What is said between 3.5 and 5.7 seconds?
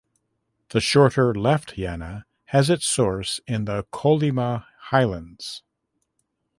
the Kolyma Highlands.